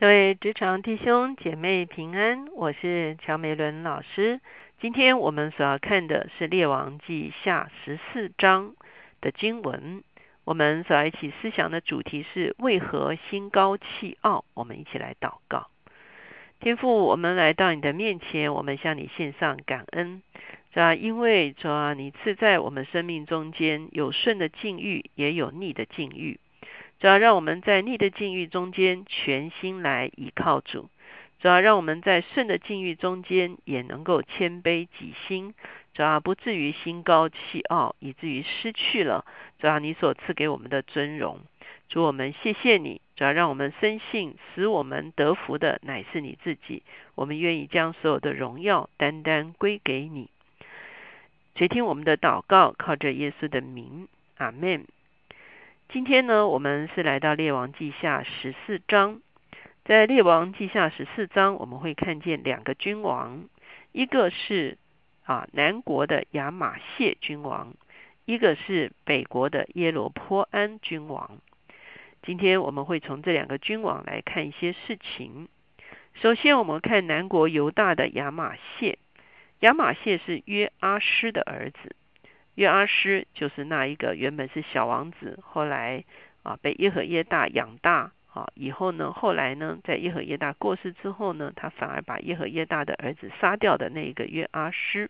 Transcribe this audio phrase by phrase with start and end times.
[0.00, 4.40] 各位职场弟兄姐妹平安，我是乔美伦老师。
[4.80, 8.76] 今天我们所要看的是《列王记下》十四章
[9.20, 10.04] 的经文。
[10.44, 14.44] 我们所要一起思想的主题是为何心高气傲？
[14.54, 15.66] 我们一起来祷告。
[16.60, 20.22] 天父，我们来到你的面前，我们向你献上感恩。
[20.72, 26.38] 主啊，因为主啊，你赐在我们生命中间有顺的境遇，也有逆的境遇。
[27.00, 30.88] 主要让我们在逆的境遇中间全心来倚靠主；
[31.40, 35.52] 主要让我们在顺的境遇中间也能够谦卑己心；
[35.94, 39.24] 主要不至于心高气傲，以至于失去了
[39.60, 41.40] 主要你所赐给我们的尊荣。
[41.88, 46.82] 主我们谢谢你，主要让我们深信，使我们得福的乃是你自己。
[47.14, 50.28] 我们愿意将所有的荣耀单单归给你。
[51.54, 54.84] 垂听我们的祷告，靠着耶稣的名，阿门。
[55.90, 59.22] 今天呢，我们是来到列王记下十四章。
[59.86, 63.48] 在列王记下十四章，我们会看见两个君王，
[63.92, 64.76] 一个是
[65.24, 67.72] 啊南国的亚玛谢君王，
[68.26, 71.38] 一个是北国的耶罗坡安君王。
[72.22, 75.48] 今天我们会从这两个君王来看一些事情。
[76.12, 78.98] 首先，我们看南国犹大的亚玛谢。
[79.60, 81.96] 亚玛谢是约阿施的儿子。
[82.58, 86.02] 约阿施就是那一个原本是小王子，后来
[86.42, 95.08] 啊被耶和耶大养大啊，以后呢，后来呢，在耶和耶大过世之后呢，他反而把耶和耶大的儿子杀掉的那一个约阿施。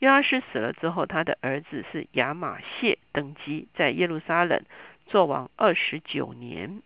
[0.00, 4.60] 约阿施死了之后，他的儿子是亚玛谢登基，在耶路撒冷
[5.06, 6.82] 做王二十九年。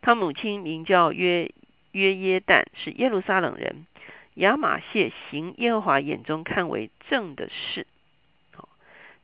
[0.00, 1.52] 他母亲名叫约
[1.92, 3.86] 约耶旦，是耶路撒冷人。
[4.34, 7.86] 亚玛谢行耶和华眼中看为正的事。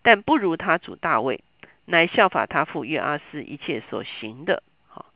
[0.03, 1.45] 但不如他主大卫，
[1.85, 4.65] 乃效法他父约阿斯一切所行的。
[4.89, 5.07] 好，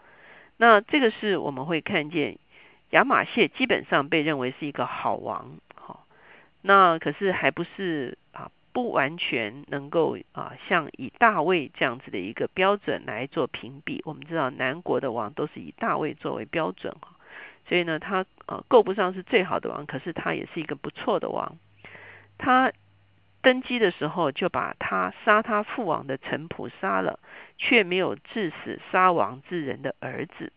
[0.57, 2.39] 那这个是我们会看见
[2.91, 5.59] 亚玛谢基本上被认为是一个好王。
[5.75, 6.07] 好，
[6.63, 14.01] 那可是还不是啊，不完全能够啊，像以大卫这样子的一个标准来做评比。
[14.05, 17.17] 我们知道南国的王都是以大卫作为标准哈，
[17.69, 21.57] 所以呢，他呃够不上是最好的王，可是他也是一个不错的王。
[22.39, 22.73] 他。
[23.47, 27.21] 登基的时候，就把他杀他父王的臣仆杀了，
[27.57, 30.53] 却没有致死杀王之人的儿子。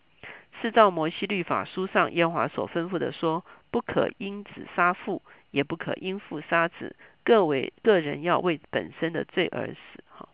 [0.60, 10.04] 是照摩西律法书上耶和华所吩咐的说：不可因子杀父，也不可因父杀子，各为个人要为本身的罪而死。
[10.08, 10.28] 哈，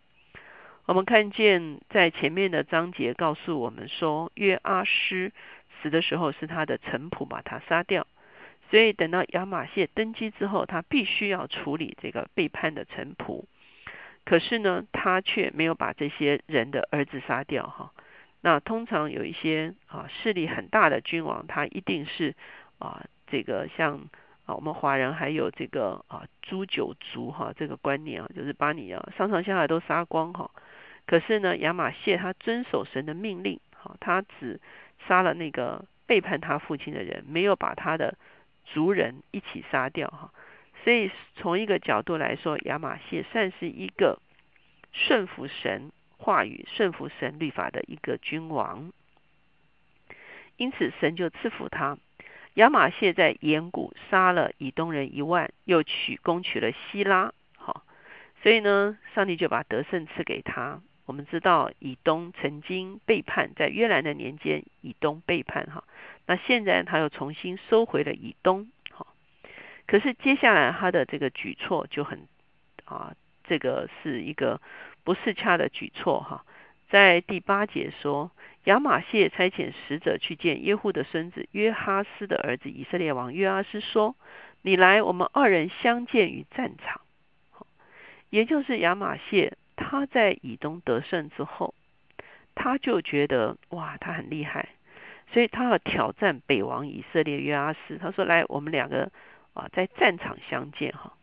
[0.85, 5.33] 我们看见在前面的章节告诉我们说，约阿施
[5.81, 8.07] 死的时候是他的臣仆把他杀掉。
[8.75, 13.45] 所以等到亚玛谢登基之后，他必须要处理这个背叛的臣仆。
[14.25, 17.93] 可是呢，他却没有把这些人的儿子杀掉哈。
[18.41, 22.35] 那通常有一些啊势力很大的君王，他一定是
[22.77, 24.09] 啊这个像
[24.45, 30.51] 啊我们华人还有这个啊诛九族哈这个观念啊，就是把你啊上上下下都杀光哈。
[31.05, 34.59] 可是呢，亚玛谢他遵守神的命令，哈，他只
[35.07, 38.17] 杀了那个背叛他父亲的人，没有把他的。
[38.65, 40.31] 族人一起杀掉哈，
[40.83, 44.19] 所以从一个角度来说，亚玛谢算是一个
[44.91, 48.91] 顺服神话语、顺服神律法的一个君王，
[50.57, 51.97] 因此神就赐福他。
[52.55, 57.85] 亚玛谢在岩谷杀了以东人一万，又取攻取了希拉，好，
[58.41, 60.81] 所以呢，上帝就把得胜赐给他。
[61.05, 65.83] 我们知道以东曾经背叛，在约兰的年间，以东背叛哈。
[66.27, 69.07] 那现在他又重新收回了以东，好，
[69.85, 72.27] 可是接下来他的这个举措就很
[72.85, 73.13] 啊，
[73.43, 74.59] 这个是一个
[75.03, 76.45] 不适恰的举措哈。
[76.89, 78.31] 在第八节说，
[78.65, 84.15] 亚玛谢差遣使者去见耶户的孙子约哈斯的儿子以色列王约阿斯说
[84.61, 87.01] ：“你来，我们二人相见于战场。”
[88.29, 91.73] 也就是亚玛谢他在以东得胜之后，
[92.53, 94.69] 他就觉得哇，他很厉害。
[95.33, 99.11] 所以他要挑战北王以色列约阿斯，他说：“来，我们两个
[99.53, 101.13] 啊，在战场相见哈。”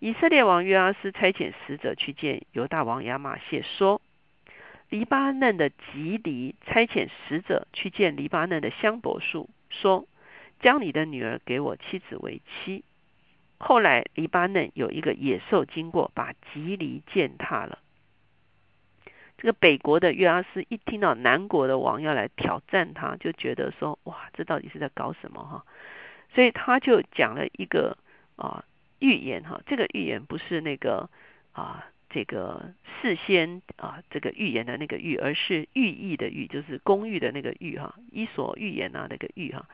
[0.00, 4.02] 以色列王约阿斯差遣使者去见犹大王亚玛谢，说
[4.90, 10.06] ：“黎巴嫩的吉黎差遣使者去见黎巴嫩的香柏树，说：
[10.60, 12.84] 将你的女儿给我妻子为妻。
[13.58, 17.78] 后来黎巴嫩有一个野兽经过，把吉黎践踏了。”
[19.42, 25.66] 这个北国的约阿斯一听到南国的王要来挑战他，就觉得说：哇，这到底是在搞什么哈？
[26.32, 27.98] 所以他就讲了一个
[28.36, 28.64] 啊
[29.00, 29.60] 预言哈。
[29.66, 31.10] 这个预言不是那个
[31.50, 39.66] 啊这个事先啊这个预言的那个预，而是寓意的寓，就是公寓的那个寓哈，伊索寓言啊那个寓哈，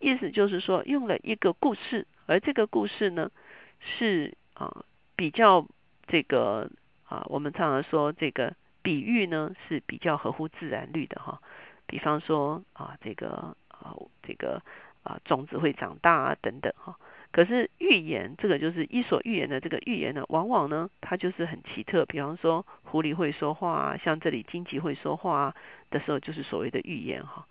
[0.00, 3.30] 意思就是说用了一个故事，而这个故事呢
[3.78, 4.84] 是啊
[5.14, 5.64] 比较
[6.08, 6.68] 这个
[7.04, 8.52] 啊我们常常说这个
[8.82, 11.40] 比喻呢是比较合乎自然律的哈，
[11.86, 14.62] 比方说啊这个啊这个
[15.02, 16.96] 啊种子会长大啊等等哈。
[17.30, 22.04] 可是预言这个就是伊索寓言的这个预言呢，往往呢它就是很奇特。
[22.04, 25.54] 比方说狐狸会说话啊，像这里荆棘会说话啊
[25.90, 27.46] 的时候，就是所谓的预言哈。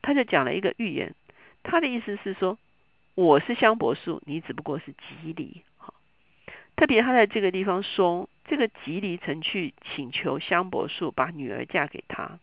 [0.00, 1.14] 他就讲了一个预言，
[1.62, 2.58] 他的意思是说
[3.14, 5.75] 我是香柏树，你只不过是吉梨哈。
[6.76, 12.38] 特别他在这个地方说，这个吉梨曾去请求香柏树把女儿嫁给他，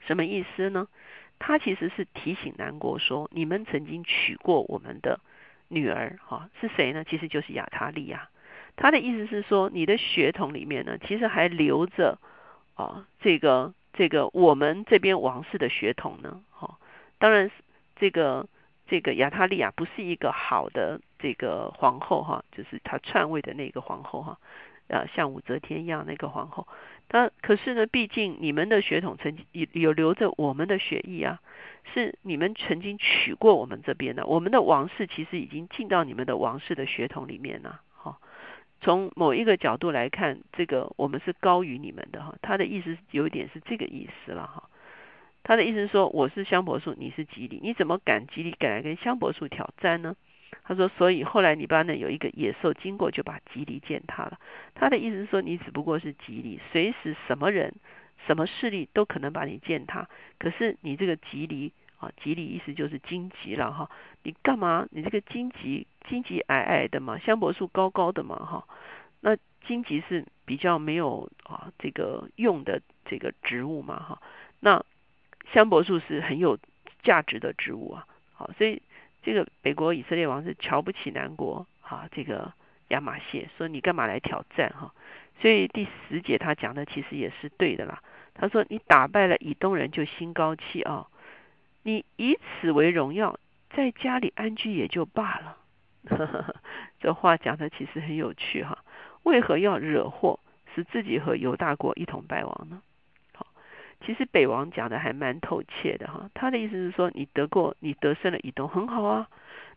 [0.00, 0.86] 什么意思呢？
[1.40, 5.20] 他其实是提醒南国说：“你们曾经娶过我们的
[5.68, 7.04] 女儿，哈，是谁呢？
[7.04, 8.28] 其实就是亚他利亚。
[8.76, 12.18] 他的意思是说，你的血统里面呢，其实还留着
[12.74, 16.76] 啊，这个这个我们这边王室的血统呢，哈。
[17.18, 17.50] 当然，
[17.96, 18.48] 这个
[18.88, 24.38] 这个亚他利亚不是一个好的这个皇后，哈，就是她篡位的那个皇后，哈。”
[24.88, 26.66] 呃，像武则天一样那个皇后，
[27.08, 31.40] 但可是呢，毕竟你们的血统曾经有有留着我们的血裔啊，
[31.92, 37.82] 是你们曾经娶过我们这边的，我们的王室其实已经进到你们的王室的血统里面了。
[37.92, 38.16] 哈，
[38.80, 42.34] 从某一个角度来看，这个我们是高于你们的哈。
[42.40, 44.70] 他的意思有一点是这个意思了哈。
[45.42, 50.16] 他的意思是说，我是香柏树，你是吉利，你怎么敢吉利敢来跟香柏树挑战呢？
[50.68, 54.38] 他说：“所以后来黎巴嫩有一个野兽经过，就把吉利践踏了。
[54.74, 57.74] 他的意思是说，你只不过是吉利，随时什么人、
[58.26, 60.06] 什么势力都可能把你践踏。
[60.38, 63.90] 可是你这个吉利啊，吉利意思就是荆棘了哈。
[64.24, 64.86] 你干嘛？
[64.90, 68.68] 你这个荆棘，荆棘矮矮的嘛，香柏树高高的嘛哈。
[69.22, 74.20] 那荆棘是比较没有啊这个用的这个植物嘛哈。
[74.60, 74.84] 那
[75.50, 76.58] 香柏树是很有
[77.02, 78.06] 价值的植物啊。
[78.34, 78.82] 好，所以。”
[79.22, 82.52] 这个北国以色列王是瞧不起南国啊，这个
[82.88, 84.92] 亚玛谢说你干嘛来挑战哈？
[85.40, 88.02] 所以第十节他讲的其实也是对的啦。
[88.34, 91.10] 他说你打败了以东人就心高气傲，
[91.82, 93.38] 你以此为荣耀，
[93.70, 95.56] 在家里安居也就罢了。
[96.08, 96.56] 呵呵呵
[97.00, 98.78] 这话讲的其实很有趣哈。
[99.24, 100.40] 为何要惹祸，
[100.74, 102.80] 使自己和犹大国一同败亡呢？
[104.08, 109.28] 其实北王讲的还蛮透切的哈，他的意思是说，你得过，你得胜了以东很好啊。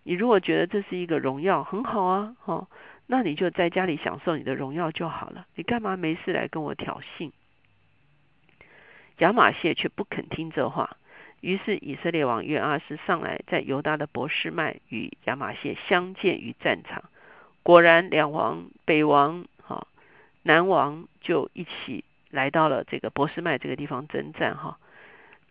[0.04, 2.66] 你如果觉得这是一个荣耀，很好啊，哈，
[3.08, 5.46] 那你就在家里享受你的荣耀就好了。
[5.56, 7.32] 你干嘛没事来跟我挑衅？
[9.18, 10.96] 亚玛谢却不肯听这话，
[11.42, 17.04] 于是以色列王约阿斯上来，在犹大的博士麦与亚玛谢相见于战场。
[17.64, 19.86] 果然，两王北王哈，
[20.44, 22.06] 南王就一起。
[22.32, 24.80] 来到了这个博斯麦这个地方征战哈，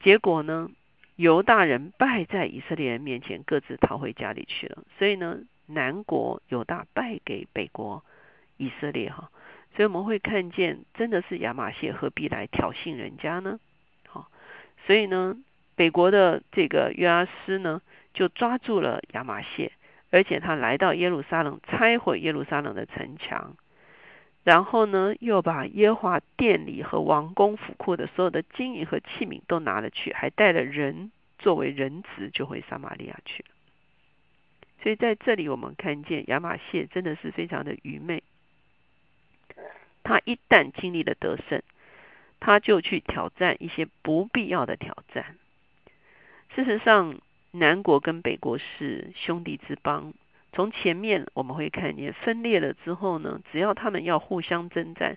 [0.01, 0.71] 结果呢，
[1.17, 4.83] 犹大人败在以色列人面前，各自逃回家里去了。
[4.99, 8.05] 所以呢，南国犹大败给北国
[8.57, 9.31] 以色列哈，
[9.77, 13.61] 所以我们会看见，真的是亚玛谢何必来挑衅人家呢？
[14.09, 14.31] 好，
[14.87, 15.37] 所以呢，
[15.77, 17.83] 北国的这个约阿斯呢，
[18.15, 19.73] 就抓住了亚玛谢，
[20.11, 23.55] 而且他来到耶路撒冷，拆毁耶路撒冷的城墙。
[24.43, 33.51] 然后呢，又把耶华殿里和王宫府库的所有的金银和器皿都拿了去，还带了人作为人质，就回撒玛利亚去了。
[34.83, 38.23] 所以在这里，我们看见亚玛谢真的是非常的愚昧。
[40.03, 41.63] 他一旦经历了得胜，
[42.41, 45.37] 他就去挑战一些不必要的挑战。
[46.55, 47.21] 事实上，
[47.51, 50.15] 南国跟北国是兄弟之邦。
[50.53, 55.17] 从前面我们会看见分裂了之后呢，只要他们要互相征战，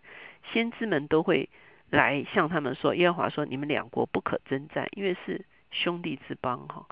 [0.52, 1.50] 先知们都会
[1.90, 6.86] 来向他们说：耶和华说，你们两国不可征战，因为是兄弟之邦哈。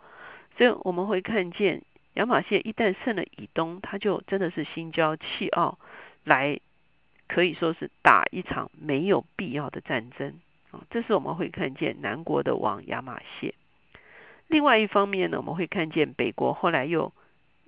[0.57, 1.83] 所以我们会看见
[2.15, 5.77] 亚玛谢一旦胜了以东，他就真的是心骄气傲，
[6.24, 6.60] 来
[7.27, 10.39] 可以说是打一场没有必要的战争
[10.71, 10.81] 啊。
[10.89, 13.53] 这是我们会看见南国的王亚玛谢。
[14.48, 17.13] 另外一方面呢，我们会看见北国后来又。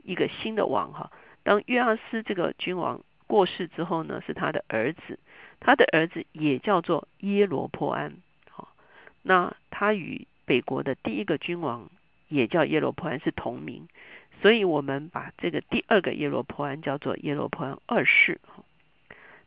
[0.03, 1.11] 一个新的王哈，
[1.43, 5.17] 当约阿斯这个君王过世之后呢，是他的儿子，
[5.59, 8.13] 他的儿子也叫做耶罗波安，
[8.49, 8.75] 好，
[9.21, 11.89] 那他与北国的第一个君王
[12.27, 13.87] 也叫耶罗波安是同名，
[14.41, 18.39] 所以我们把这个第二个耶罗波安叫做耶罗波安二世，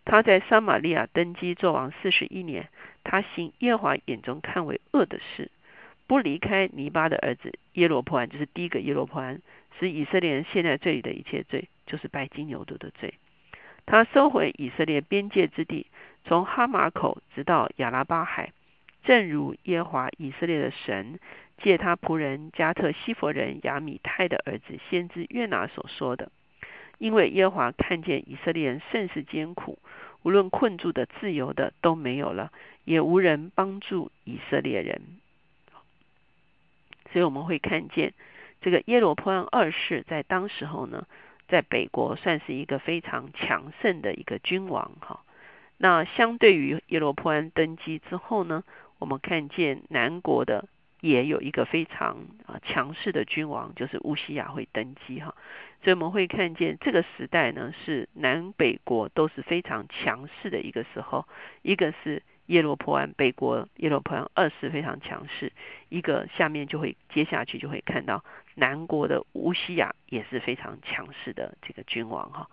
[0.05, 2.69] 他在撒玛利亚登基做王四十一年，
[3.05, 5.51] 他行耶和华眼中看为恶的事，
[6.07, 9.43] 不离开尼巴的儿子耶罗波安，就是第一个耶罗波安。
[9.79, 13.15] 使以色列人现在罪的一切罪，就是拜金牛犊的罪。
[13.85, 15.87] 他收回以色列边界之地，
[16.25, 18.53] 从哈马口直到亚拉巴海，
[19.05, 21.21] 正如耶华以色列的神
[21.63, 26.33] 借他仆人加特西佛人亚米泰的儿子先知约拿所说的。
[26.99, 29.79] 因为耶华看见以色列人甚是艰苦，
[30.23, 32.51] 无论困住的、自由的都没有了，
[32.85, 35.01] 也无人帮助以色列人。
[37.13, 38.15] 所以我们会看见
[38.67, 41.07] 这个耶罗波安二世在当时候呢，
[41.47, 45.21] 在北国算是一个非常强盛的一个君王哈。
[45.77, 48.65] 那相对于耶罗波安登基之后呢，
[48.99, 50.67] 我们看见南国的
[51.01, 55.33] 也有一个非常啊强势的君王，就是乌西亚会登基哈。
[55.85, 61.25] 所以我们会看见这个时代呢，是南北国都是非常强势的一个时候。
[61.63, 65.53] 一个是耶罗波安北国耶罗波安二世非常强势，
[65.89, 68.25] 一个下面就会接下去就会看到
[68.57, 72.51] 南国的乌西亚也是非常强势的这个君王哈。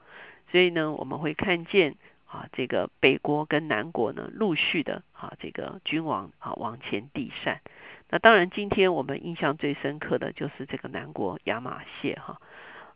[0.51, 1.95] 所以呢，我们会看见
[2.27, 7.61] 啊，这个北国跟南国呢陆续的啊这个君王啊往前递善。
[8.09, 12.39] 那当然，今天我们印象最深刻的就是这个南国亚马谢哈。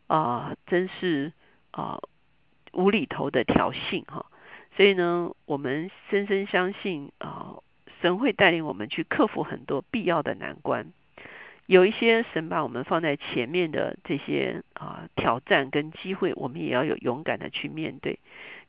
[0.06, 1.32] 啊，真是
[1.72, 1.98] 啊
[2.72, 4.26] 无厘头的挑衅哈！
[4.76, 7.56] 所以呢，我们深深相信啊，
[8.00, 10.92] 神会带领我们去克服很多必要的难关。
[11.68, 18.18] 有一些神把我们放在前面的这些啊挑战跟机会，我们也要有勇敢的去面对。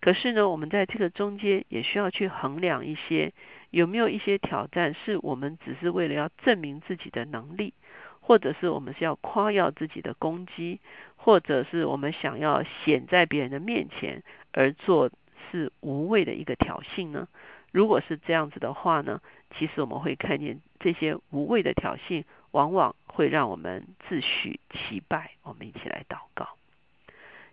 [0.02, 3.32] 可是呢，我们在这个中间也需要去衡量一些
[3.70, 7.74] 有没有一些挑战，是我们只是为了要证明自己的能力。
[8.22, 10.80] 或者是我们是要夸耀自己的攻击，
[11.16, 15.10] 或者是我们想要显在别人的面前而做
[15.50, 17.28] 是无谓的一个挑衅呢？
[17.72, 19.20] 如果是这样子的话呢，
[19.58, 25.32] 其实我们会看见这些无谓的挑衅，往往会让我们自诩其败。
[25.44, 26.50] 我们一起来祷告，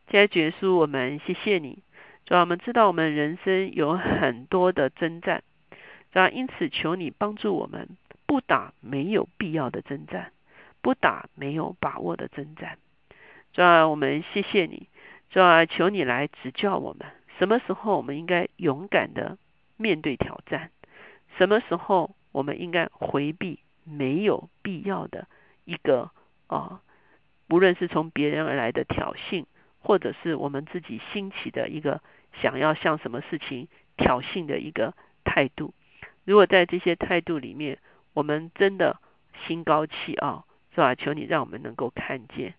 [0.08, 1.78] 接下结束，我们谢谢你，
[2.24, 5.42] 主要我们知道我们人生有很多的征战，
[6.12, 7.88] 主要因此求你帮助我们，
[8.26, 10.32] 不打没有必要的征战。
[10.82, 12.78] 不打没有把握的征战，
[13.52, 14.88] 主啊，我们谢谢你，
[15.30, 17.08] 主啊，求你来指教我们，
[17.40, 19.36] 什么时候我们应该勇敢的
[19.76, 20.70] 面对挑战，
[21.36, 25.26] 什么时候我们应该回避没有必要的
[25.64, 26.10] 一个
[26.48, 26.82] 啊，
[27.48, 29.46] 无论是从别人而来的挑衅，
[29.78, 32.02] 或者是我们自己兴起的一个
[32.42, 34.92] 想要向什么事情挑衅的一个
[35.24, 35.72] 态度。
[36.24, 37.78] 如果在这些态度里面，
[38.12, 39.00] 我们真的
[39.46, 40.44] 心高气傲。
[40.74, 40.94] 是吧？
[40.94, 42.52] 求你让我们能够看见，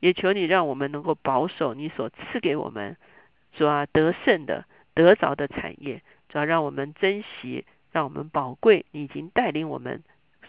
[0.00, 2.96] 也求你让我们能够保守你所赐给我们，
[3.52, 10.02] 主啊得胜的得着的产业，主要让我们珍惜，让我们宝贵你已经带领我们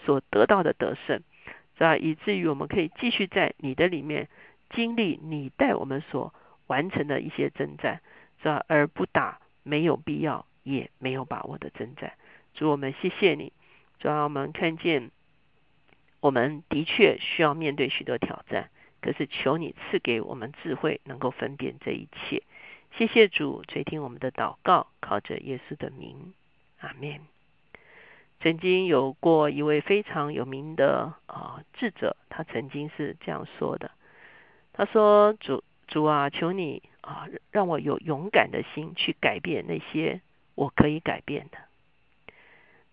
[0.05, 1.21] 所得到的得胜，
[1.77, 1.97] 是吧？
[1.97, 4.29] 以至于我们可以继续在你的里面
[4.69, 6.33] 经历你带我们所
[6.67, 8.01] 完成的一些征战，
[8.41, 8.63] 是吧？
[8.67, 12.13] 而不打没有必要也没有把握的征战。
[12.53, 13.53] 主我们谢谢你，
[13.99, 15.11] 主要我们看见。
[16.21, 22.43] 我们的确需要面对许多挑战，可是求你赐给我们智慧，能够分辨这一切。
[22.91, 26.33] 谢谢主垂听我们的祷告，靠着耶稣的名，
[26.81, 27.38] 阿门。
[28.41, 33.91] 曾经有过一位非常有名的啊智者，他曾经是这样说的
[34.71, 40.21] ：“他说，主主啊，求你啊，让我有勇敢的心去改变那些
[40.55, 41.57] 我可以改变的。”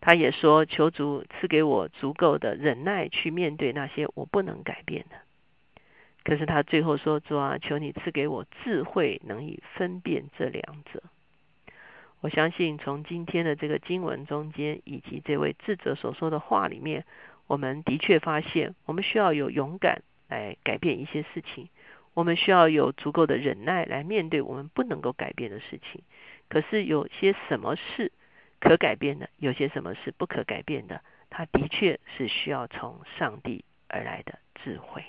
[0.01, 5.17] 他也说：“求主赐给我足够的忍耐，去面对那些我不能改变的。”
[6.25, 11.03] 可是他最后说：“主啊，求你赐给我智慧，能以分辨这两者。”
[12.21, 17.05] 我相信从今天的这个经文中间，以及这位智者所说的话里面，
[17.47, 21.69] 我们的确发现，我们需要有勇敢来改变一些事情，
[22.15, 26.03] 我们需要有足够的忍耐来面对我们不能够改变的事情。
[26.49, 28.13] 可是有些什么事？
[28.59, 35.05] 可改变的，有些什么是不可改变的，它的确是需要从上帝而来的智慧。